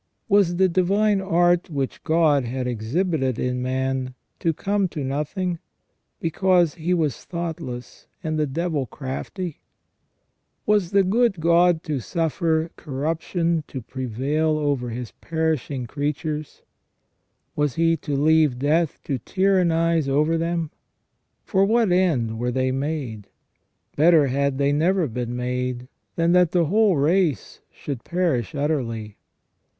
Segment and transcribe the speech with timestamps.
[0.27, 5.59] Was the divine art which God had exhibited in man to come to nothing,
[6.19, 9.59] because he was thoughtless and the devil crafty?
[10.65, 16.63] Was the good God to suffer corruption to prevail over His perishing creatures?
[17.55, 20.71] Was He to leave death to tyrannize over them?
[21.43, 23.27] For what end were they made?
[23.95, 29.17] Better had they never been made, than that the whole race should perish utterly.